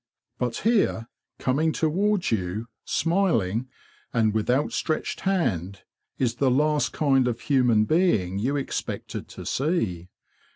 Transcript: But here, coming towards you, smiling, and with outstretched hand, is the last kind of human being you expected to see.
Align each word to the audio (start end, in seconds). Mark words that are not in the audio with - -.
But 0.39 0.57
here, 0.65 1.09
coming 1.37 1.71
towards 1.71 2.31
you, 2.31 2.67
smiling, 2.85 3.69
and 4.11 4.33
with 4.33 4.49
outstretched 4.49 5.19
hand, 5.19 5.83
is 6.17 6.37
the 6.37 6.49
last 6.49 6.91
kind 6.91 7.27
of 7.27 7.41
human 7.41 7.85
being 7.85 8.39
you 8.39 8.55
expected 8.57 9.27
to 9.27 9.45
see. 9.45 10.09